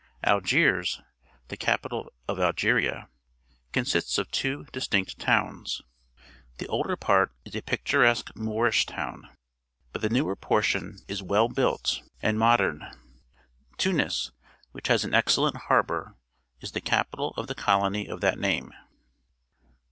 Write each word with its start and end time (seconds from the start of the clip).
Algiers, 0.23 0.99
the 1.49 1.55
capital 1.55 2.11
of 2.27 2.39
Algeria, 2.39 3.07
consists 3.71 4.17
of 4.17 4.31
two 4.31 4.63
distinct 4.71 5.19
towns. 5.19 5.83
The 6.57 6.65
older 6.69 6.95
part 6.95 7.35
is 7.45 7.53
a 7.55 7.61
picturesque 7.61 8.35
Moorish 8.35 8.87
town, 8.87 9.29
but 9.91 10.01
the 10.01 10.09
newer 10.09 10.35
portion 10.35 10.97
is 11.07 11.21
well 11.21 11.49
built 11.49 12.01
and 12.19 12.39
modern. 12.39 12.83
Tunis, 13.77 14.31
which 14.71 14.87
has 14.87 15.05
an 15.05 15.13
excellent 15.13 15.57
harbour, 15.69 16.15
is 16.61 16.71
the 16.71 16.81
capital 16.81 17.35
of 17.37 17.45
the 17.45 17.53
colony 17.53 18.07
of 18.07 18.21
that 18.21 18.39
name. 18.39 18.73